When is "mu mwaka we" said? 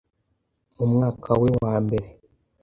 0.75-1.49